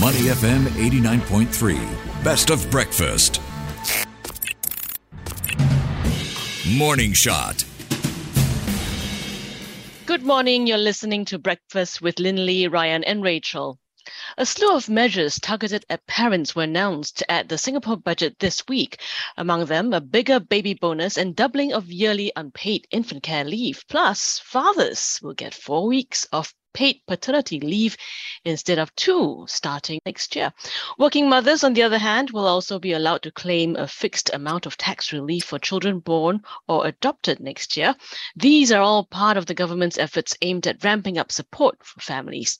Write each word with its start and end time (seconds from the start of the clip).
Money 0.00 0.22
FM 0.22 0.64
89.3. 0.70 2.24
Best 2.24 2.50
of 2.50 2.68
breakfast. 2.68 3.40
Morning 6.68 7.12
Shot. 7.12 7.64
Good 10.04 10.24
morning. 10.24 10.66
You're 10.66 10.78
listening 10.78 11.24
to 11.26 11.38
Breakfast 11.38 12.02
with 12.02 12.16
Lynlee, 12.16 12.66
Ryan, 12.66 13.04
and 13.04 13.22
Rachel. 13.22 13.78
A 14.36 14.44
slew 14.44 14.74
of 14.74 14.88
measures 14.88 15.38
targeted 15.38 15.86
at 15.88 16.04
parents 16.08 16.56
were 16.56 16.64
announced 16.64 17.22
at 17.28 17.48
the 17.48 17.56
Singapore 17.56 17.96
budget 17.96 18.40
this 18.40 18.64
week. 18.66 19.00
Among 19.36 19.66
them, 19.66 19.92
a 19.92 20.00
bigger 20.00 20.40
baby 20.40 20.74
bonus 20.74 21.16
and 21.16 21.36
doubling 21.36 21.72
of 21.72 21.92
yearly 21.92 22.32
unpaid 22.34 22.88
infant 22.90 23.22
care 23.22 23.44
leave. 23.44 23.84
Plus, 23.88 24.40
fathers 24.40 25.20
will 25.22 25.34
get 25.34 25.54
four 25.54 25.86
weeks 25.86 26.24
of 26.32 26.52
paid 26.74 27.00
paternity 27.06 27.60
leave 27.60 27.96
instead 28.44 28.78
of 28.78 28.94
two 28.96 29.46
starting 29.48 30.00
next 30.04 30.36
year. 30.36 30.52
Working 30.98 31.28
mothers, 31.28 31.64
on 31.64 31.72
the 31.72 31.82
other 31.82 31.98
hand, 31.98 32.30
will 32.30 32.46
also 32.46 32.78
be 32.78 32.92
allowed 32.92 33.22
to 33.22 33.30
claim 33.30 33.76
a 33.76 33.88
fixed 33.88 34.30
amount 34.34 34.66
of 34.66 34.76
tax 34.76 35.12
relief 35.12 35.44
for 35.44 35.58
children 35.58 36.00
born 36.00 36.42
or 36.68 36.86
adopted 36.86 37.40
next 37.40 37.76
year. 37.76 37.94
These 38.36 38.72
are 38.72 38.82
all 38.82 39.04
part 39.04 39.36
of 39.36 39.46
the 39.46 39.54
government's 39.54 39.98
efforts 39.98 40.36
aimed 40.42 40.66
at 40.66 40.84
ramping 40.84 41.16
up 41.16 41.32
support 41.32 41.78
for 41.82 42.00
families. 42.00 42.58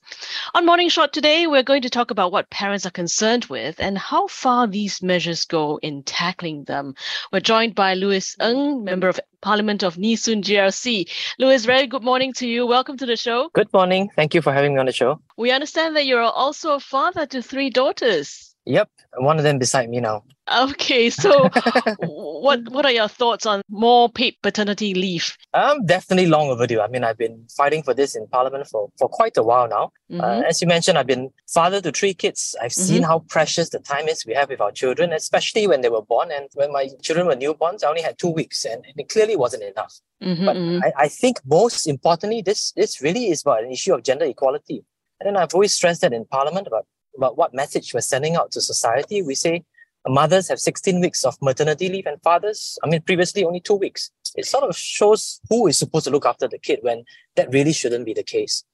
On 0.55 0.65
Morning 0.65 0.89
Shot 0.89 1.13
today, 1.13 1.47
we're 1.47 1.63
going 1.63 1.83
to 1.83 1.91
talk 1.91 2.11
about 2.11 2.33
what 2.33 2.49
parents 2.51 2.87
are 2.87 2.91
concerned 2.91 3.47
with 3.47 3.81
and 3.81 3.99
how 3.99 4.29
far 4.29 4.67
these 4.67 5.03
measures 5.03 5.45
go 5.45 5.79
in 5.83 6.03
tackling 6.05 6.65
them. 6.65 6.95
We're 7.33 7.41
joined 7.41 7.75
by 7.75 7.95
Louis 7.95 8.37
Ng, 8.41 8.85
member 8.85 9.09
of 9.09 9.21
Parliament 9.45 9.83
of 9.83 9.95
Soon 9.95 10.41
GRC. 10.41 11.07
Louis, 11.39 11.67
very 11.67 11.87
good 11.87 12.03
morning 12.03 12.33
to 12.33 12.49
you. 12.49 12.67
Welcome 12.67 12.97
to 12.97 13.05
the 13.05 13.15
show. 13.15 13.51
Good 13.53 13.71
morning. 13.75 14.09
Thank 14.17 14.35
you 14.35 14.41
for 14.41 14.55
having 14.55 14.73
me 14.73 14.81
on 14.81 14.87
the 14.87 14.93
show. 14.93 15.21
We 15.37 15.51
understand 15.51 15.95
that 15.97 16.07
you're 16.07 16.23
also 16.23 16.73
a 16.73 16.81
father 16.81 17.27
to 17.27 17.43
three 17.43 17.69
daughters. 17.69 18.55
Yep, 18.65 18.89
one 19.19 19.37
of 19.37 19.45
them 19.45 19.59
beside 19.59 19.91
me 19.91 20.01
now. 20.01 20.25
Okay, 20.53 21.09
so 21.09 21.49
what 22.01 22.69
what 22.69 22.85
are 22.85 22.93
your 22.93 23.09
thoughts 23.09 23.47
on 23.47 23.63
more 23.71 24.11
paid 24.11 24.37
paternity 24.43 24.93
leave? 24.93 25.37
Um, 25.55 25.87
definitely 25.87 26.27
long 26.27 26.51
overdue. 26.51 26.81
I 26.83 26.89
mean, 26.89 27.03
I've 27.03 27.17
been 27.17 27.47
fighting 27.57 27.83
for 27.83 27.95
this 27.95 28.15
in 28.15 28.27
Parliament 28.27 28.67
for, 28.67 28.91
for 28.99 29.09
quite 29.09 29.39
a 29.39 29.43
while 29.43 29.69
now. 29.69 29.93
Mm-hmm. 30.11 30.21
Uh, 30.21 30.43
as 30.47 30.61
you 30.61 30.69
mentioned, 30.69 30.99
I've 30.99 31.07
been 31.07 31.31
father 31.49 31.81
to 31.81 31.91
three 31.93 32.13
kids. 32.13 32.55
I've 32.61 32.75
seen 32.75 33.03
mm-hmm. 33.03 33.11
how 33.11 33.19
precious 33.21 33.71
the 33.71 33.79
time 33.79 34.07
is 34.07 34.27
we 34.27 34.35
have 34.35 34.51
with 34.51 34.61
our 34.61 34.71
children, 34.71 35.15
especially 35.15 35.67
when 35.67 35.81
they 35.81 35.89
were 35.89 36.03
born. 36.03 36.31
And 36.31 36.49
when 36.55 36.73
my 36.73 36.91
children 37.01 37.27
were 37.27 37.37
newborns, 37.37 37.83
I 37.83 37.89
only 37.89 38.03
had 38.03 38.19
two 38.19 38.31
weeks, 38.31 38.67
and 38.67 38.85
it 38.85 39.09
clearly 39.09 39.37
wasn't 39.37 39.63
enough. 39.63 39.95
Mm-hmm, 40.23 40.45
but 40.45 40.57
mm-hmm. 40.57 40.85
I, 40.85 41.05
I 41.05 41.09
think 41.09 41.41
most 41.47 41.87
importantly, 41.87 42.43
this 42.43 42.73
this 42.73 43.01
really 43.01 43.31
is 43.31 43.41
about 43.43 43.65
an 43.65 43.73
issue 43.73 43.95
of 43.95 44.03
gender 44.03 44.27
equality. 44.27 44.85
And 45.21 45.39
I've 45.39 45.55
always 45.55 45.73
stressed 45.73 46.03
that 46.03 46.13
in 46.13 46.27
Parliament 46.27 46.67
about 46.67 46.87
about 47.17 47.39
what 47.39 47.55
message 47.55 47.95
we're 47.95 48.01
sending 48.01 48.37
out 48.37 48.53
to 48.53 48.61
society. 48.61 49.23
We 49.23 49.35
say 49.35 49.65
mothers 50.09 50.49
have 50.49 50.61
16 50.61 51.01
weeks 51.01 51.25
of 51.25 51.37
maternity 51.41 51.89
leave 51.89 52.07
and 52.07 52.21
fathers, 52.23 52.79
I 52.83 52.89
mean, 52.89 53.03
previously 53.03 53.45
only 53.45 53.61
two 53.61 53.75
weeks. 53.75 54.11
It 54.37 54.47
sort 54.47 54.65
of 54.65 54.77
shows 54.77 55.41
who 55.49 55.67
is 55.67 55.79
supposed 55.79 56.05
to 56.07 56.11
look 56.11 56.27
after 56.27 56.49
the 56.49 56.59
kid 56.59 56.81
when 56.83 57.05
that 57.37 57.53
really 57.53 57.73
shouldn't 57.73 58.05
be 58.05 58.15
the 58.15 58.23
case. 58.23 58.65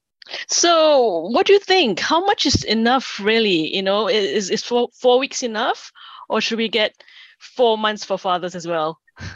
So, 0.47 1.27
what 1.31 1.47
do 1.47 1.53
you 1.53 1.59
think? 1.59 1.99
How 1.99 2.23
much 2.23 2.45
is 2.45 2.63
enough, 2.63 3.19
really? 3.19 3.73
You 3.75 3.81
know, 3.81 4.07
is, 4.07 4.49
is 4.49 4.63
four, 4.63 4.89
four 4.93 5.19
weeks 5.19 5.41
enough? 5.43 5.91
Or 6.29 6.41
should 6.41 6.57
we 6.57 6.69
get 6.69 6.93
four 7.39 7.77
months 7.77 8.05
for 8.05 8.17
fathers 8.17 8.55
as 8.55 8.67
well? 8.67 8.99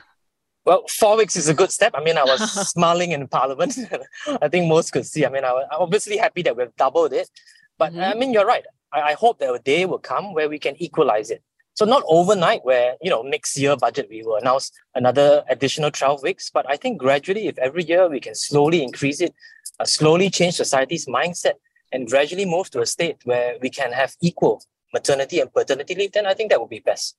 Well, 0.66 0.84
four 0.90 1.16
weeks 1.16 1.36
is 1.36 1.48
a 1.48 1.54
good 1.54 1.72
step. 1.72 1.94
I 1.96 2.04
mean, 2.04 2.18
I 2.18 2.24
was 2.24 2.70
smiling 2.72 3.12
in 3.12 3.28
Parliament. 3.28 3.78
I 4.42 4.48
think 4.48 4.68
most 4.68 4.92
could 4.92 5.06
see. 5.06 5.24
I 5.24 5.30
mean, 5.30 5.44
I 5.44 5.54
was 5.54 5.68
obviously 5.72 6.18
happy 6.18 6.42
that 6.42 6.58
we've 6.58 6.76
doubled 6.76 7.14
it. 7.14 7.30
But 7.78 7.92
mm-hmm. 7.92 8.02
I 8.02 8.16
mean, 8.16 8.34
you're 8.34 8.48
right. 8.48 8.66
I, 8.92 9.02
I 9.02 9.14
hope 9.14 9.38
that 9.40 9.54
a 9.54 9.60
day 9.60 9.86
will 9.86 10.00
come 10.00 10.34
where 10.34 10.50
we 10.50 10.58
can 10.58 10.76
equalize 10.82 11.30
it. 11.30 11.44
So 11.76 11.84
not 11.86 12.04
overnight 12.08 12.64
where, 12.64 12.96
you 13.02 13.10
know, 13.10 13.22
next 13.22 13.58
year 13.58 13.76
budget 13.76 14.08
we 14.10 14.24
will 14.24 14.38
announce 14.38 14.72
another 14.96 15.44
additional 15.50 15.92
12 15.92 16.24
weeks, 16.24 16.50
but 16.50 16.66
I 16.70 16.78
think 16.78 16.98
gradually 16.98 17.48
if 17.48 17.58
every 17.58 17.84
year 17.84 18.10
we 18.10 18.22
can 18.22 18.34
slowly 18.34 18.82
increase 18.82 19.20
it, 19.20 19.34
uh, 19.80 19.86
slowly 19.86 20.30
change 20.30 20.56
society's 20.56 21.06
mindset 21.06 21.56
and 21.92 22.08
gradually 22.08 22.46
move 22.46 22.70
to 22.72 22.82
a 22.82 22.86
state 22.86 23.18
where 23.26 23.58
we 23.62 23.70
can 23.70 23.92
have 23.92 24.16
equal 24.22 24.64
maternity 24.94 25.42
and 25.42 25.54
paternity 25.54 25.96
leave, 25.96 26.14
then 26.14 26.26
I 26.26 26.34
think 26.34 26.50
that 26.50 26.62
would 26.62 26.70
be 26.70 26.80
best. 26.80 27.18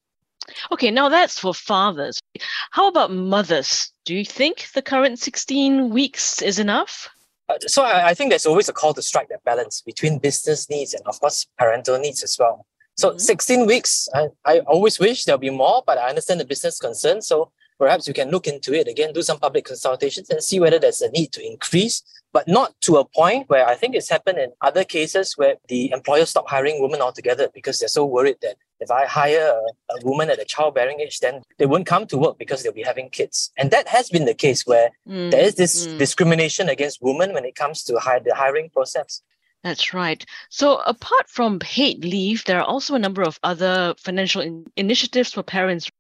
Okay, 0.73 0.91
now 0.91 1.11
that's 1.11 1.38
for 1.38 1.53
fathers. 1.53 2.19
How 2.71 2.88
about 2.88 3.11
mothers? 3.11 3.93
Do 4.06 4.15
you 4.15 4.25
think 4.25 4.69
the 4.75 4.83
current 4.83 5.19
16 5.19 5.91
weeks 5.91 6.41
is 6.41 6.59
enough? 6.59 7.11
Uh, 7.49 7.59
so 7.67 7.83
I, 7.84 8.09
I, 8.09 8.15
think 8.15 8.31
there's 8.31 8.47
always 8.47 8.69
a 8.69 8.73
call 8.73 8.94
to 8.94 9.03
strike 9.03 9.28
that 9.28 9.44
balance 9.44 9.81
between 9.83 10.19
business 10.19 10.69
needs 10.69 10.94
and 10.94 11.06
of 11.06 11.21
course 11.21 11.47
parental 11.59 11.99
needs 11.99 12.23
as 12.23 12.37
well. 12.38 12.67
So 12.97 13.11
mm-hmm. 13.11 13.19
16 13.19 13.67
weeks, 13.67 14.09
I, 14.15 14.29
I 14.45 14.59
always 14.61 14.99
wish 14.99 15.25
there'll 15.25 15.39
be 15.39 15.51
more, 15.51 15.83
but 15.87 15.99
I 15.99 16.09
understand 16.09 16.41
the 16.41 16.45
business 16.45 16.79
concern. 16.79 17.23
So 17.23 17.53
perhaps 17.79 18.09
you 18.09 18.15
can 18.15 18.31
look 18.31 18.47
into 18.47 18.73
it 18.73 18.89
again, 18.89 19.12
do 19.12 19.23
some 19.23 19.39
public 19.39 19.67
consultations 19.67 20.31
and 20.31 20.43
see 20.43 20.59
whether 20.59 20.79
there's 20.79 21.03
a 21.03 21.11
need 21.11 21.33
to 21.33 21.47
increase, 21.47 22.03
but 22.33 22.49
not 22.49 22.75
to 22.83 22.97
a 22.97 23.05
point 23.05 23.49
where 23.49 23.67
I 23.67 23.75
think 23.75 23.95
it's 23.95 24.09
happened 24.09 24.39
in 24.39 24.53
other 24.61 24.85
cases 24.85 25.35
where 25.37 25.56
the 25.69 25.91
employer 25.93 26.25
stop 26.25 26.49
hiring 26.49 26.81
women 26.81 27.01
altogether 27.03 27.49
because 27.53 27.79
they're 27.79 27.89
so 27.89 28.06
worried 28.06 28.37
that 28.43 28.56
if 28.81 28.91
I 28.91 29.06
hire 29.06 29.55
a, 29.91 29.95
a 29.95 30.05
woman 30.05 30.31
at 30.31 30.39
a 30.39 30.45
childbearing 30.45 31.01
age, 31.01 31.21
then 31.21 31.43
they 31.59 31.67
won't 31.67 31.87
come 31.87 32.06
to 32.06 32.19
work 32.19 32.39
because 32.39 32.62
they'll 32.62 32.73
be 32.73 32.83
having 32.83 33.09
kids. 33.11 33.53
And 33.56 33.71
that 33.71 33.89
has 33.89 34.11
been 34.11 34.27
the 34.27 34.35
case 34.35 34.67
where 34.67 34.91
mm, 35.09 35.31
there 35.31 35.45
is 35.45 35.55
this 35.55 35.87
mm. 35.87 35.99
discrimination 35.99 36.69
against 36.69 37.03
women 37.03 37.33
when 37.33 37.45
it 37.45 37.55
comes 37.55 37.83
to 37.85 37.99
hire, 37.99 38.21
the 38.21 38.35
hiring 38.35 38.71
process. 38.71 39.23
That's 39.66 39.93
right. 39.93 40.25
So, 40.49 40.77
apart 40.87 41.28
from 41.28 41.59
paid 41.59 42.04
leave, 42.04 42.44
there 42.44 42.60
are 42.60 42.65
also 42.65 42.94
a 42.94 43.00
number 43.00 43.22
of 43.22 43.41
other 43.43 43.97
financial 43.99 44.41
in- 44.41 44.65
initiatives 44.77 45.32
for 45.32 45.43
parents 45.43 45.91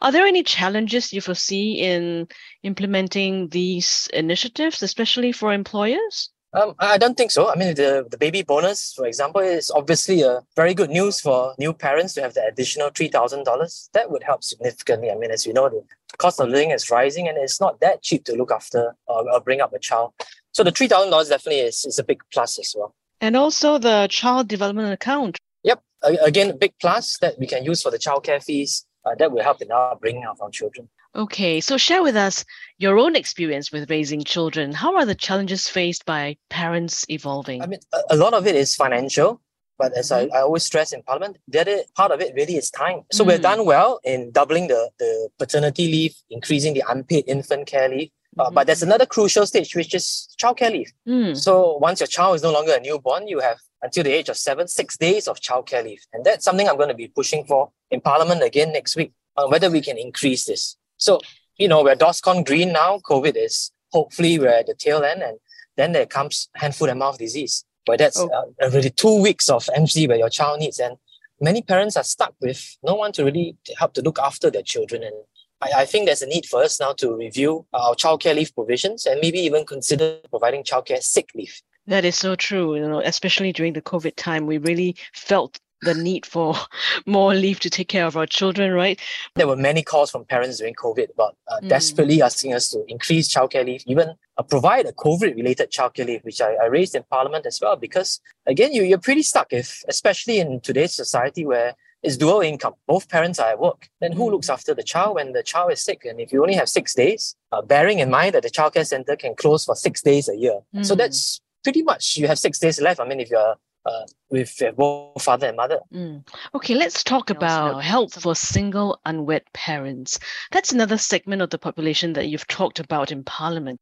are 0.00 0.12
there 0.12 0.26
any 0.26 0.42
challenges 0.42 1.12
you 1.12 1.20
foresee 1.20 1.80
in 1.80 2.28
implementing 2.62 3.48
these 3.48 4.08
initiatives, 4.14 4.82
especially 4.82 5.32
for 5.32 5.52
employers? 5.52 6.30
Um, 6.54 6.74
I 6.78 6.98
don't 6.98 7.16
think 7.16 7.32
so. 7.32 7.50
I 7.50 7.56
mean, 7.56 7.74
the, 7.74 8.06
the 8.08 8.16
baby 8.16 8.42
bonus, 8.42 8.94
for 8.94 9.06
example, 9.06 9.40
is 9.40 9.72
obviously 9.72 10.22
a 10.22 10.40
very 10.54 10.72
good 10.72 10.90
news 10.90 11.20
for 11.20 11.54
new 11.58 11.72
parents 11.72 12.14
to 12.14 12.22
have 12.22 12.34
the 12.34 12.44
additional 12.46 12.90
$3,000. 12.90 13.90
That 13.92 14.10
would 14.10 14.22
help 14.22 14.44
significantly. 14.44 15.10
I 15.10 15.16
mean, 15.16 15.32
as 15.32 15.46
you 15.46 15.52
know, 15.52 15.68
the 15.68 15.82
cost 16.16 16.40
of 16.40 16.48
living 16.48 16.70
is 16.70 16.90
rising 16.90 17.28
and 17.28 17.36
it's 17.36 17.60
not 17.60 17.80
that 17.80 18.02
cheap 18.02 18.24
to 18.26 18.36
look 18.36 18.52
after 18.52 18.94
or, 19.06 19.30
or 19.30 19.40
bring 19.40 19.60
up 19.60 19.72
a 19.72 19.80
child. 19.80 20.12
So 20.54 20.62
the 20.62 20.70
$3,000 20.70 21.28
definitely 21.28 21.60
is, 21.62 21.84
is 21.84 21.98
a 21.98 22.04
big 22.04 22.22
plus 22.32 22.58
as 22.58 22.74
well. 22.76 22.94
And 23.20 23.36
also 23.36 23.76
the 23.78 24.06
child 24.08 24.48
development 24.48 24.92
account. 24.92 25.36
Yep. 25.64 25.82
Again, 26.02 26.50
a 26.50 26.54
big 26.54 26.74
plus 26.80 27.18
that 27.18 27.38
we 27.38 27.46
can 27.46 27.64
use 27.64 27.82
for 27.82 27.90
the 27.90 27.98
childcare 27.98 28.42
fees 28.42 28.86
uh, 29.04 29.14
that 29.18 29.32
will 29.32 29.42
help 29.42 29.60
in 29.60 29.72
our 29.72 29.96
bringing 29.96 30.24
up 30.24 30.38
our 30.40 30.50
children. 30.50 30.88
Okay, 31.16 31.60
so 31.60 31.76
share 31.76 32.02
with 32.02 32.16
us 32.16 32.44
your 32.78 32.98
own 32.98 33.14
experience 33.14 33.70
with 33.70 33.90
raising 33.90 34.24
children. 34.24 34.72
How 34.72 34.96
are 34.96 35.06
the 35.06 35.14
challenges 35.14 35.68
faced 35.68 36.04
by 36.04 36.36
parents 36.50 37.04
evolving? 37.08 37.62
I 37.62 37.66
mean, 37.66 37.78
a, 38.10 38.16
lot 38.16 38.34
of 38.34 38.48
it 38.48 38.56
is 38.56 38.74
financial, 38.74 39.40
but 39.78 39.96
as 39.96 40.10
I, 40.10 40.26
mm-hmm. 40.26 40.34
I 40.34 40.40
always 40.40 40.64
stress 40.64 40.92
in 40.92 41.02
Parliament, 41.04 41.38
the 41.46 41.60
other 41.60 41.78
part 41.96 42.10
of 42.10 42.20
it 42.20 42.34
really 42.34 42.56
is 42.56 42.68
time. 42.68 43.02
So 43.12 43.24
mm. 43.24 43.28
we've 43.28 43.40
done 43.40 43.64
well 43.64 44.00
in 44.02 44.32
doubling 44.32 44.66
the, 44.66 44.90
the 44.98 45.28
paternity 45.38 45.86
leave, 45.86 46.14
increasing 46.30 46.74
the 46.74 46.82
unpaid 46.88 47.24
infant 47.28 47.68
care 47.68 47.88
leave. 47.88 48.10
Uh, 48.38 48.44
mm-hmm. 48.44 48.54
But 48.54 48.66
there's 48.66 48.82
another 48.82 49.06
crucial 49.06 49.46
stage, 49.46 49.74
which 49.74 49.94
is 49.94 50.34
childcare 50.40 50.72
leave. 50.72 50.92
Mm. 51.06 51.36
So 51.36 51.76
once 51.78 52.00
your 52.00 52.06
child 52.06 52.36
is 52.36 52.42
no 52.42 52.52
longer 52.52 52.72
a 52.74 52.80
newborn, 52.80 53.28
you 53.28 53.40
have 53.40 53.58
until 53.82 54.02
the 54.02 54.12
age 54.12 54.28
of 54.28 54.36
seven, 54.36 54.66
six 54.66 54.96
days 54.96 55.28
of 55.28 55.40
childcare 55.40 55.84
leave. 55.84 56.00
And 56.12 56.24
that's 56.24 56.44
something 56.44 56.68
I'm 56.68 56.76
going 56.76 56.88
to 56.88 56.94
be 56.94 57.08
pushing 57.08 57.44
for 57.44 57.70
in 57.90 58.00
Parliament 58.00 58.42
again 58.42 58.72
next 58.72 58.96
week, 58.96 59.12
on 59.36 59.50
whether 59.50 59.70
we 59.70 59.82
can 59.82 59.98
increase 59.98 60.46
this. 60.46 60.76
So, 60.96 61.20
you 61.58 61.68
know, 61.68 61.82
we're 61.82 61.94
DORSCON 61.94 62.44
green 62.44 62.72
now. 62.72 62.98
COVID 62.98 63.36
is 63.36 63.70
hopefully 63.92 64.38
we're 64.38 64.48
at 64.48 64.66
the 64.66 64.74
tail 64.74 65.04
end. 65.04 65.22
And 65.22 65.38
then 65.76 65.92
there 65.92 66.06
comes 66.06 66.48
hand, 66.54 66.74
foot, 66.74 66.90
and 66.90 66.98
mouth 66.98 67.18
disease, 67.18 67.64
where 67.84 67.98
that's 67.98 68.18
oh. 68.18 68.28
uh, 68.28 68.64
already 68.64 68.90
two 68.90 69.20
weeks 69.22 69.48
of 69.50 69.68
MC 69.74 70.08
where 70.08 70.18
your 70.18 70.30
child 70.30 70.60
needs. 70.60 70.78
And 70.78 70.96
many 71.40 71.62
parents 71.62 71.96
are 71.96 72.04
stuck 72.04 72.34
with 72.40 72.76
no 72.82 72.94
one 72.94 73.12
to 73.12 73.24
really 73.24 73.56
help 73.76 73.92
to 73.94 74.02
look 74.02 74.18
after 74.18 74.50
their 74.50 74.62
children. 74.62 75.02
And 75.04 75.14
I, 75.60 75.82
I 75.82 75.84
think 75.84 76.06
there's 76.06 76.22
a 76.22 76.26
need 76.26 76.46
for 76.46 76.62
us 76.62 76.80
now 76.80 76.92
to 76.94 77.14
review 77.14 77.66
our 77.72 77.94
childcare 77.94 78.34
leave 78.34 78.54
provisions 78.54 79.06
and 79.06 79.20
maybe 79.20 79.38
even 79.38 79.64
consider 79.64 80.18
providing 80.30 80.64
childcare 80.64 81.02
sick 81.02 81.30
leave. 81.34 81.60
That 81.86 82.04
is 82.04 82.16
so 82.16 82.34
true. 82.34 82.76
You 82.76 82.88
know, 82.88 83.00
especially 83.00 83.52
during 83.52 83.74
the 83.74 83.82
COVID 83.82 84.14
time, 84.16 84.46
we 84.46 84.58
really 84.58 84.96
felt 85.12 85.58
the 85.84 85.94
need 85.94 86.26
for 86.26 86.54
more 87.06 87.34
leave 87.34 87.60
to 87.60 87.70
take 87.70 87.88
care 87.88 88.06
of 88.06 88.16
our 88.16 88.26
children, 88.26 88.72
right? 88.72 89.00
There 89.34 89.46
were 89.46 89.56
many 89.56 89.82
calls 89.82 90.10
from 90.10 90.24
parents 90.24 90.58
during 90.58 90.74
COVID 90.74 91.10
about 91.10 91.36
uh, 91.48 91.60
mm. 91.60 91.68
desperately 91.68 92.22
asking 92.22 92.54
us 92.54 92.68
to 92.70 92.84
increase 92.88 93.32
childcare 93.32 93.64
leave, 93.64 93.82
even 93.86 94.14
uh, 94.38 94.42
provide 94.42 94.86
a 94.86 94.92
COVID-related 94.92 95.70
childcare 95.70 96.06
leave, 96.06 96.22
which 96.22 96.40
I, 96.40 96.54
I, 96.54 96.66
raised 96.66 96.94
in 96.94 97.04
Parliament 97.10 97.46
as 97.46 97.60
well. 97.60 97.76
Because 97.76 98.20
again, 98.46 98.72
you, 98.72 98.82
you're 98.82 98.98
pretty 98.98 99.22
stuck 99.22 99.52
if, 99.52 99.82
especially 99.88 100.38
in 100.38 100.60
today's 100.60 100.94
society 100.94 101.44
where 101.44 101.74
it's 102.04 102.16
dual 102.16 102.40
income. 102.42 102.74
Both 102.86 103.08
parents 103.08 103.38
are 103.38 103.50
at 103.50 103.58
work. 103.58 103.88
Then 104.00 104.12
who 104.12 104.30
looks 104.30 104.48
mm. 104.48 104.52
after 104.52 104.74
the 104.74 104.82
child 104.82 105.16
when 105.16 105.32
the 105.32 105.42
child 105.42 105.72
is 105.72 105.82
sick? 105.82 106.04
And 106.04 106.20
if 106.20 106.32
you 106.32 106.42
only 106.42 106.54
have 106.54 106.68
six 106.68 106.94
days, 106.94 107.34
uh, 107.50 107.62
bearing 107.62 107.98
in 107.98 108.10
mind 108.10 108.34
that 108.34 108.42
the 108.42 108.50
childcare 108.50 108.86
center 108.86 109.16
can 109.16 109.34
close 109.34 109.64
for 109.64 109.74
six 109.74 110.02
days 110.02 110.28
a 110.28 110.36
year. 110.36 110.60
Mm. 110.74 110.84
So 110.84 110.94
that's 110.94 111.40
pretty 111.62 111.82
much 111.82 112.16
you 112.16 112.26
have 112.26 112.38
six 112.38 112.58
days 112.58 112.80
left. 112.80 113.00
I 113.00 113.08
mean, 113.08 113.20
if 113.20 113.30
you're 113.30 113.56
uh, 113.86 114.06
with 114.30 114.62
both 114.76 115.22
father 115.22 115.48
and 115.48 115.56
mother. 115.56 115.78
Mm. 115.92 116.26
Okay, 116.54 116.74
let's 116.74 117.04
talk 117.04 117.30
about 117.30 117.82
help 117.82 118.12
for 118.12 118.34
single 118.34 118.98
unwed 119.04 119.42
parents. 119.52 120.18
That's 120.52 120.72
another 120.72 120.98
segment 120.98 121.42
of 121.42 121.50
the 121.50 121.58
population 121.58 122.14
that 122.14 122.28
you've 122.28 122.46
talked 122.46 122.80
about 122.80 123.12
in 123.12 123.24
Parliament. 123.24 123.80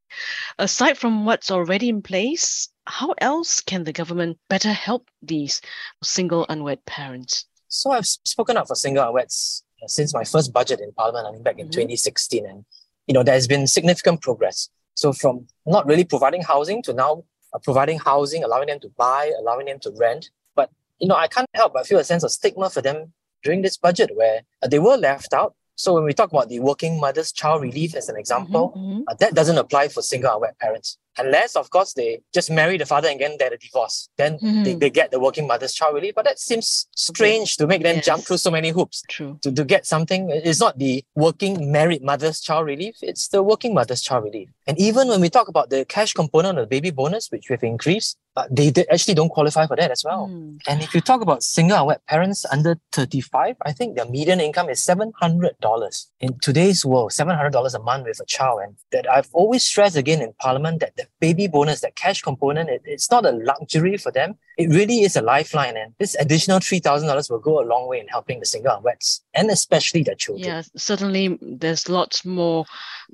Aside 0.59 0.99
from 0.99 1.25
what's 1.25 1.51
already 1.51 1.89
in 1.89 2.03
place, 2.03 2.69
how 2.87 3.15
else 3.19 3.61
can 3.61 3.85
the 3.85 3.93
government 3.93 4.39
better 4.49 4.73
help 4.73 5.09
these 5.23 5.61
single 6.03 6.47
unwed 6.49 6.85
parents? 6.85 7.47
So 7.73 7.91
I've 7.91 8.07
spoken 8.07 8.59
up 8.59 8.69
for 8.69 8.75
single 8.75 9.03
unweds 9.03 9.63
uh, 9.83 9.89
since 9.89 10.13
my 10.13 10.25
first 10.25 10.53
budget 10.53 10.79
in 10.81 10.93
Parliament, 10.93 11.27
I 11.27 11.33
mean 11.33 11.43
back 11.43 11.59
in 11.59 11.67
mm-hmm. 11.67 11.89
2016, 11.89 12.45
and 12.45 12.65
you 13.07 13.15
know 13.15 13.23
there's 13.23 13.49
been 13.49 13.67
significant 13.67 14.21
progress. 14.21 14.69
So 14.95 15.15
from 15.15 15.47
not 15.65 15.87
really 15.87 16.05
providing 16.05 16.43
housing 16.43 16.83
to 16.83 16.93
now 16.93 17.25
uh, 17.55 17.59
providing 17.59 17.99
housing, 17.99 18.45
allowing 18.45 18.67
them 18.67 18.79
to 18.81 18.91
buy, 18.91 19.33
allowing 19.39 19.67
them 19.67 19.79
to 19.81 19.91
rent. 19.99 20.31
But 20.55 20.71
you 20.99 21.09
know, 21.09 21.17
I 21.17 21.29
can't 21.29 21.49
help 21.55 21.73
but 21.73 21.87
feel 21.87 21.99
a 21.99 22.05
sense 22.05 22.23
of 22.23 22.31
stigma 22.31 22.69
for 22.69 22.83
them 22.83 23.15
during 23.43 23.63
this 23.63 23.79
budget 23.79 24.11
where 24.15 24.43
uh, 24.63 24.69
they 24.69 24.79
were 24.79 24.99
left 24.99 25.33
out. 25.33 25.55
So 25.75 25.95
when 25.95 26.05
we 26.05 26.13
talk 26.13 26.31
about 26.31 26.51
the 26.51 26.61
working 26.61 27.01
mother's 27.01 27.33
child 27.33 27.63
relief 27.63 27.95
as 27.95 28.11
an 28.11 28.17
example, 28.17 28.75
mm-hmm, 28.77 28.91
mm-hmm. 28.91 29.03
Uh, 29.09 29.15
that 29.21 29.35
doesn't 29.35 29.57
apply 29.57 29.89
for 29.89 30.03
single 30.03 30.35
unwed 30.35 30.59
parents 30.59 30.99
unless 31.19 31.57
of 31.57 31.71
course 31.71 31.93
they 31.95 32.21
just 32.33 32.51
marry 32.51 32.77
the 32.79 32.87
father 32.87 33.09
and 33.09 33.21
then 33.21 33.37
get 33.37 33.53
a 33.53 33.57
divorce 33.57 34.09
then 34.17 34.39
mm-hmm. 34.39 34.63
they, 34.63 34.75
they 34.75 34.91
get 34.91 35.11
the 35.11 35.21
working 35.21 35.47
mother's 35.47 35.75
child 35.75 35.95
relief 35.95 36.15
but 36.15 36.25
that 36.25 36.39
seems 36.39 36.87
strange 36.97 37.57
to 37.57 37.67
make 37.67 37.83
them 37.83 37.97
yes. 37.97 38.07
jump 38.07 38.23
through 38.23 38.37
so 38.37 38.51
many 38.51 38.71
hoops 38.71 39.03
True. 39.09 39.39
To, 39.43 39.53
to 39.53 39.65
get 39.65 39.87
something 39.87 40.31
it's 40.31 40.61
not 40.61 40.79
the 40.79 41.05
working 41.15 41.71
married 41.71 42.03
mother's 42.03 42.41
child 42.41 42.67
relief 42.67 42.97
it's 43.03 43.29
the 43.29 43.43
working 43.43 43.75
mother's 43.75 44.01
child 44.01 44.25
relief 44.25 44.49
and 44.67 44.79
even 44.79 45.09
when 45.09 45.21
we 45.21 45.29
talk 45.29 45.49
about 45.49 45.71
the 45.71 45.85
cash 45.85 46.13
component 46.13 46.59
of 46.59 46.65
the 46.65 46.69
baby 46.69 46.91
bonus 46.91 47.31
which 47.31 47.51
we've 47.51 47.63
increased 47.63 48.19
uh, 48.35 48.47
they, 48.51 48.71
they 48.71 48.87
actually 48.87 49.13
don't 49.13 49.29
qualify 49.29 49.67
for 49.67 49.77
that 49.77 49.91
as 49.91 50.03
well 50.05 50.29
mm. 50.29 50.59
and 50.67 50.83
if 50.83 50.95
you 50.95 51.01
talk 51.01 51.21
about 51.21 51.43
single 51.43 51.79
unwed 51.79 52.01
parents 52.07 52.47
under 52.51 52.79
35 52.93 53.57
i 53.63 53.73
think 53.73 53.97
their 53.97 54.07
median 54.07 54.41
income 54.41 54.71
is 54.71 54.81
$700 54.81 56.07
in 56.21 56.39
today's 56.39 56.85
world 56.85 57.11
$700 57.11 57.75
a 57.75 57.79
month 57.81 58.07
with 58.07 58.21
a 58.21 58.25
child 58.25 58.61
and 58.63 58.77
that 58.91 59.11
i've 59.11 59.29
always 59.33 59.63
stressed 59.63 59.97
again 59.97 60.23
in 60.23 60.33
parliament 60.41 60.81
that 60.81 60.97
the 61.03 61.09
baby 61.21 61.47
bonus, 61.47 61.81
that 61.81 61.97
cash 61.97 62.23
component, 62.23 62.71
it, 62.71 62.83
it's 62.85 63.11
not 63.11 63.27
a 63.27 63.33
luxury 63.33 63.97
for 63.97 64.13
them. 64.13 64.37
It 64.59 64.69
really 64.69 65.01
is 65.03 65.17
a 65.17 65.23
lifeline. 65.23 65.77
And 65.77 65.95
this 65.99 66.15
additional 66.19 66.61
$3,000 66.61 67.31
will 67.31 67.39
go 67.39 67.61
a 67.61 67.67
long 67.67 67.89
way 67.89 68.01
in 68.01 68.09
helping 68.09 68.41
the 68.41 68.47
single 68.47 68.77
unweds 68.77 69.21
and 69.35 69.51
especially 69.51 70.03
their 70.03 70.15
children. 70.15 70.47
Yeah, 70.47 70.63
certainly 70.77 71.39
there's 71.41 71.89
lots 71.89 72.25
more 72.25 72.67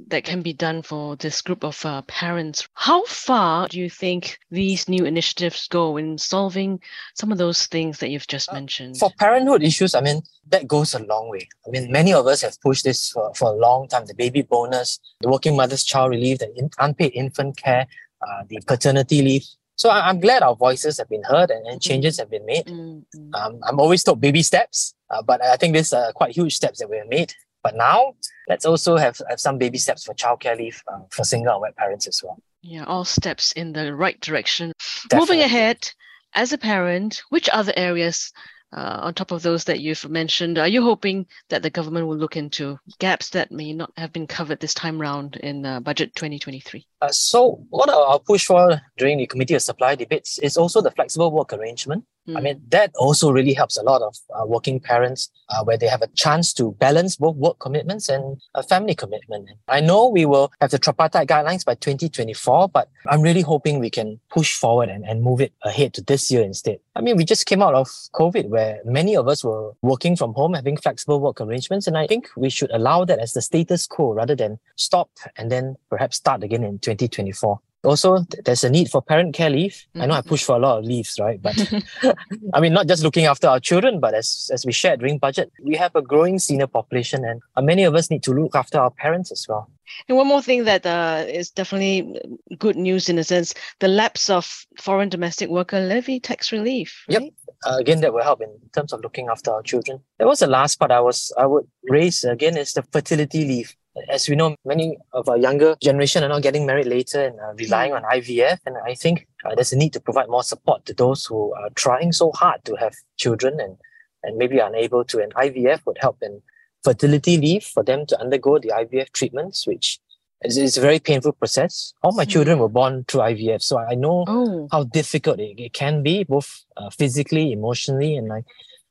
that 0.09 0.25
can 0.25 0.43
be 0.43 0.53
done 0.53 0.83
for 0.83 1.17
this 1.17 1.41
group 1.43 1.65
of 1.65 1.85
uh, 1.85 2.03
parents. 2.03 2.69
How 2.75 3.05
far 3.07 3.69
do 3.69 3.79
you 3.79 3.91
think 3.91 4.39
these 4.51 4.89
new 4.89 5.05
initiatives 5.05 5.69
go 5.69 5.97
in 5.97 6.19
solving 6.19 6.81
some 7.15 7.33
of 7.33 7.39
those 7.39 7.67
things 7.67 7.99
that 7.99 8.11
you've 8.11 8.27
just 8.27 8.51
uh, 8.51 8.55
mentioned? 8.55 8.99
For 8.99 9.11
parenthood 9.19 9.63
issues, 9.63 9.95
I 9.95 10.01
mean, 10.01 10.23
that 10.51 10.67
goes 10.67 10.95
a 10.95 11.01
long 11.01 11.29
way. 11.29 11.49
I 11.67 11.71
mean, 11.71 11.91
many 11.91 12.13
of 12.13 12.27
us 12.27 12.43
have 12.43 12.61
pushed 12.61 12.85
this 12.85 13.11
for, 13.11 13.33
for 13.35 13.53
a 13.53 13.57
long 13.57 13.89
time 13.89 14.07
the 14.07 14.15
baby 14.15 14.43
bonus, 14.43 14.99
the 15.21 15.29
working 15.29 15.57
mother's 15.57 15.85
child 15.85 16.11
relief, 16.11 16.39
the 16.39 16.53
in, 16.57 16.71
unpaid 16.79 17.13
infant 17.15 17.57
care, 17.57 17.78
uh, 18.23 18.43
the 18.49 18.61
paternity 18.67 19.23
leave. 19.23 19.45
So 19.77 19.91
I, 19.91 20.11
am 20.11 20.19
glad 20.19 20.43
our 20.43 20.57
voices 20.57 20.99
have 20.99 21.09
been 21.09 21.23
heard 21.23 21.51
and, 21.51 21.65
and 21.67 21.81
changes 21.81 22.19
have 22.19 22.31
been 22.31 22.45
made. 22.45 22.67
Mm-hmm. 22.67 23.35
Um, 23.35 23.61
I'm 23.67 23.79
always 23.79 24.03
told 24.03 24.21
baby 24.21 24.43
steps, 24.43 24.95
uh, 25.11 25.23
but 25.23 25.43
I 25.45 25.57
think 25.57 25.75
these 25.75 25.93
are 25.93 26.13
quite 26.13 26.35
huge 26.35 26.57
steps 26.57 26.81
that 26.81 26.91
we 26.91 26.97
have 26.97 27.09
made. 27.09 27.33
But 27.63 27.77
now 27.77 28.15
let's 28.49 28.65
also 28.65 28.97
have, 28.97 29.21
have 29.29 29.39
some 29.39 29.57
baby 29.59 29.79
steps 29.79 30.05
for 30.05 30.15
childcare 30.15 30.57
leave 30.57 30.83
uh, 30.93 31.01
for 31.11 31.23
single 31.23 31.55
and 31.55 31.63
wed 31.63 31.77
parents 31.77 32.09
as 32.09 32.21
well. 32.25 32.43
Yeah, 32.63 32.85
all 32.85 33.05
steps 33.05 33.53
in 33.53 33.73
the 33.73 33.95
right 33.95 34.21
direction. 34.21 34.73
Definitely. 35.09 35.19
Moving 35.19 35.45
ahead, 35.45 35.91
as 36.35 36.53
a 36.53 36.59
parent, 36.59 37.23
which 37.31 37.49
other 37.53 37.73
areas 37.77 38.33
uh, 38.73 38.99
on 39.03 39.15
top 39.15 39.31
of 39.31 39.43
those 39.43 39.65
that 39.65 39.81
you've 39.81 40.09
mentioned, 40.09 40.59
are 40.59 40.69
you 40.69 40.83
hoping 40.83 41.27
that 41.49 41.63
the 41.63 41.71
government 41.71 42.07
will 42.07 42.17
look 42.17 42.37
into 42.37 42.79
gaps 42.99 43.31
that 43.31 43.51
may 43.51 43.73
not 43.73 43.93
have 43.97 44.13
been 44.13 44.27
covered 44.27 44.61
this 44.61 44.75
time 44.75 45.01
round 45.01 45.37
in 45.37 45.65
uh, 45.65 45.81
budget 45.81 46.15
2023? 46.15 46.87
Uh, 47.01 47.09
so, 47.09 47.65
what 47.71 47.89
I'll 47.89 48.21
push 48.21 48.45
for 48.45 48.81
during 48.97 49.19
the 49.19 49.27
Committee 49.27 49.55
of 49.55 49.63
Supply 49.63 49.95
debates 49.95 50.39
is 50.39 50.57
also 50.57 50.83
the 50.83 50.91
flexible 50.91 51.31
work 51.31 51.53
arrangement. 51.53 52.05
Mm. 52.29 52.37
I 52.37 52.41
mean, 52.41 52.63
that 52.69 52.93
also 52.97 53.31
really 53.31 53.55
helps 53.55 53.77
a 53.79 53.83
lot 53.83 54.03
of 54.03 54.17
uh, 54.35 54.45
working 54.47 54.81
parents 54.81 55.31
uh, 55.49 55.65
where 55.65 55.79
they 55.79 55.87
have 55.87 56.03
a 56.03 56.09
chance 56.09 56.53
to 56.55 56.73
balance 56.79 57.17
both 57.17 57.37
work 57.37 57.59
commitments 57.59 58.09
and 58.09 58.41
a 58.55 58.63
family 58.63 58.95
commitment. 58.95 59.49
I 59.69 59.81
know 59.81 60.09
we 60.09 60.27
will 60.27 60.53
have 60.61 60.71
the 60.71 60.79
tripartite 60.79 61.29
guidelines 61.29 61.65
by 61.65 61.75
2024, 61.75 62.69
but 62.69 62.91
I'm 63.07 63.23
really 63.23 63.41
hoping 63.41 63.79
we 63.79 63.91
can 63.91 64.21
push 64.31 64.55
forward 64.55 64.91
and, 64.91 65.05
and 65.05 65.23
move 65.23 65.41
it 65.41 65.53
ahead 65.65 65.95
to 65.95 66.03
this 66.03 66.31
year 66.31 66.43
instead. 66.43 66.79
I 66.95 67.01
mean, 67.01 67.17
we 67.17 67.25
just 67.25 67.47
came 67.47 67.63
out 67.63 67.75
of 67.75 67.89
COVID 68.15 68.49
where 68.49 68.81
many 68.85 69.17
of 69.17 69.29
us 69.29 69.43
were 69.43 69.73
working 69.83 70.17
from 70.17 70.35
home, 70.35 70.55
having 70.55 70.77
flexible 70.77 71.21
work 71.21 71.41
arrangements. 71.41 71.87
And 71.87 71.97
I 71.97 72.07
think 72.07 72.29
we 72.37 72.51
should 72.51 72.71
allow 72.73 73.05
that 73.05 73.19
as 73.21 73.33
the 73.33 73.43
status 73.43 73.87
quo 73.87 74.13
rather 74.13 74.35
than 74.35 74.59
stop 74.77 75.11
and 75.37 75.51
then 75.51 75.77
perhaps 75.89 76.17
start 76.17 76.43
again 76.43 76.65
in 76.65 76.79
2024 76.79 77.61
also 77.85 78.25
there's 78.45 78.65
a 78.65 78.71
need 78.71 78.91
for 78.91 79.01
parent 79.03 79.35
care 79.35 79.51
leave. 79.51 79.73
Mm-hmm. 79.73 80.03
i 80.03 80.07
know 80.07 80.15
i 80.15 80.21
push 80.21 80.45
for 80.45 80.57
a 80.57 80.59
lot 80.59 80.79
of 80.79 80.85
leaves 80.85 81.19
right? 81.21 81.41
But 81.41 81.57
i 82.55 82.61
mean 82.61 82.73
not 82.73 82.87
just 82.87 83.03
looking 83.03 83.27
after 83.27 83.49
our 83.49 83.61
children 83.61 84.01
but 84.01 84.15
as 84.15 84.51
as 84.53 84.67
we 84.67 84.73
shared 84.73 85.01
during 85.01 85.19
budget 85.19 85.53
we 85.63 85.77
have 85.77 85.95
a 85.95 86.03
growing 86.03 86.39
senior 86.39 86.67
population 86.67 87.25
and 87.25 87.41
many 87.67 87.85
of 87.85 87.95
us 87.95 88.11
need 88.11 88.23
to 88.25 88.33
look 88.33 88.55
after 88.55 88.79
our 88.79 88.91
parents 88.91 89.31
as 89.31 89.47
well. 89.49 89.71
And 90.07 90.19
one 90.19 90.27
more 90.27 90.43
thing 90.43 90.65
that 90.65 90.85
uh, 90.85 91.25
is 91.27 91.51
definitely 91.51 92.21
good 92.59 92.77
news 92.77 93.09
in 93.09 93.19
a 93.19 93.25
sense 93.25 93.55
the 93.81 93.89
lapse 93.89 94.29
of 94.29 94.67
foreign 94.79 95.09
domestic 95.09 95.49
worker 95.49 95.81
levy 95.81 96.21
tax 96.21 96.53
relief 96.53 97.05
right? 97.09 97.23
yep 97.23 97.33
uh, 97.67 97.77
again 97.77 98.01
that 98.01 98.13
will 98.13 98.23
help 98.23 98.41
in 98.41 98.51
terms 98.75 98.93
of 98.93 99.01
looking 99.01 99.29
after 99.29 99.51
our 99.51 99.63
children. 99.63 100.01
That 100.19 100.27
was 100.27 100.41
the 100.41 100.47
last 100.47 100.77
part 100.77 100.91
i 100.91 101.01
was 101.01 101.33
i 101.39 101.47
would 101.47 101.67
raise 101.85 102.25
again 102.25 102.57
is 102.57 102.73
the 102.73 102.83
fertility 102.83 103.45
leave 103.45 103.75
as 104.09 104.29
we 104.29 104.37
know, 104.37 104.57
many 104.65 104.99
of 105.13 105.29
our 105.29 105.37
younger 105.37 105.77
generation 105.83 106.25
are 106.25 106.29
now 106.29 106.41
getting 106.41 106.67
married 106.67 106.87
later 106.87 107.25
and 107.27 107.39
uh, 107.41 107.53
relying 107.55 107.93
on 107.93 108.03
IVF. 108.03 108.59
And 108.67 108.77
I 108.85 108.95
think 108.95 109.27
uh, 109.45 109.55
there's 109.55 109.73
a 109.73 109.77
need 109.77 109.93
to 109.95 110.01
provide 110.01 110.29
more 110.29 110.43
support 110.43 110.85
to 110.87 110.95
those 110.95 111.27
who 111.27 111.55
are 111.55 111.71
trying 111.75 112.13
so 112.13 112.33
hard 112.33 112.65
to 112.65 112.75
have 112.77 112.95
children 113.17 113.61
and, 113.61 113.77
and 114.23 114.37
maybe 114.37 114.61
are 114.61 114.69
unable 114.69 115.05
to. 115.05 115.21
And 115.21 115.35
IVF 115.35 115.85
would 115.87 115.99
help 116.01 116.19
in 116.23 116.43
fertility 116.83 117.37
leave 117.37 117.65
for 117.65 117.83
them 117.83 118.07
to 118.07 118.21
undergo 118.21 118.59
the 118.59 118.69
IVF 118.69 119.13
treatments, 119.13 119.67
which 119.67 119.99
is, 120.43 120.57
is 120.57 120.77
a 120.77 120.81
very 120.81 120.99
painful 120.99 121.33
process. 121.33 121.93
All 122.03 122.13
my 122.13 122.25
children 122.25 122.59
were 122.59 122.69
born 122.69 123.05
through 123.09 123.23
IVF, 123.23 123.63
so 123.63 123.79
I 123.79 123.95
know 123.95 124.25
oh. 124.29 124.69
how 124.71 124.85
difficult 124.85 125.41
it, 125.41 125.59
it 125.59 125.73
can 125.73 126.03
be, 126.03 126.25
both 126.25 126.65
uh, 126.77 126.91
physically, 126.91 127.53
emotionally, 127.53 128.17
and 128.17 128.29
like 128.29 128.45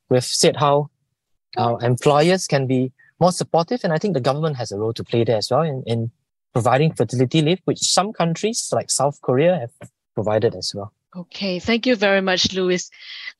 we've 0.09 0.23
said 0.23 0.57
how 0.57 0.89
our 1.57 1.81
employers 1.83 2.47
can 2.47 2.67
be 2.67 2.91
more 3.19 3.31
supportive. 3.31 3.81
And 3.83 3.93
I 3.93 3.97
think 3.97 4.13
the 4.13 4.21
government 4.21 4.57
has 4.57 4.71
a 4.71 4.77
role 4.77 4.93
to 4.93 5.03
play 5.03 5.23
there 5.23 5.37
as 5.37 5.51
well 5.51 5.61
in, 5.61 5.83
in 5.85 6.11
providing 6.53 6.93
fertility 6.93 7.41
leave, 7.41 7.59
which 7.65 7.79
some 7.79 8.13
countries 8.13 8.69
like 8.73 8.89
South 8.89 9.19
Korea 9.21 9.59
have 9.59 9.71
provided 10.15 10.55
as 10.55 10.73
well. 10.75 10.93
Okay, 11.15 11.59
thank 11.59 11.87
you 11.87 11.95
very 11.95 12.19
much, 12.21 12.53
Louis. 12.53 12.89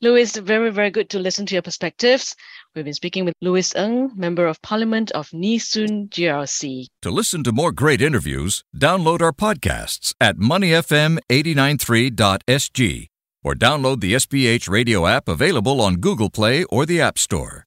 Louis, 0.00 0.36
very, 0.36 0.70
very 0.70 0.90
good 0.90 1.10
to 1.10 1.18
listen 1.18 1.44
to 1.46 1.54
your 1.54 1.62
perspectives. 1.62 2.34
We've 2.74 2.84
been 2.84 2.94
speaking 2.94 3.24
with 3.24 3.34
Louis 3.40 3.72
Ng, 3.76 4.10
Member 4.16 4.46
of 4.46 4.60
Parliament 4.62 5.12
of 5.12 5.32
Nee 5.32 5.58
Soon 5.58 6.08
GRC. 6.08 6.86
To 7.02 7.10
listen 7.10 7.44
to 7.44 7.52
more 7.52 7.70
great 7.72 8.00
interviews, 8.00 8.64
download 8.76 9.20
our 9.20 9.32
podcasts 9.32 10.14
at 10.20 10.38
moneyfm893.sg 10.38 13.06
or 13.44 13.54
download 13.54 14.00
the 14.00 14.14
SPH 14.14 14.68
radio 14.68 15.06
app 15.06 15.28
available 15.28 15.80
on 15.80 15.94
Google 15.96 16.30
Play 16.30 16.64
or 16.64 16.86
the 16.86 17.00
App 17.00 17.18
Store. 17.18 17.66